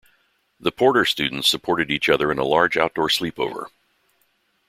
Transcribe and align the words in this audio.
The 0.59 0.71
Porter 0.71 1.05
students 1.05 1.47
supported 1.47 1.91
each 1.91 2.09
other 2.09 2.31
in 2.31 2.39
a 2.39 2.43
large 2.43 2.75
outdoor 2.75 3.07
sleepover. 3.07 3.67